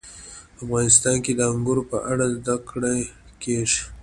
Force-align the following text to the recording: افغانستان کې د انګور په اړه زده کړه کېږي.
افغانستان 0.63 1.15
کې 1.23 1.31
د 1.35 1.41
انګور 1.53 1.79
په 1.91 1.97
اړه 2.11 2.25
زده 2.37 2.55
کړه 2.69 2.93
کېږي. 3.43 3.81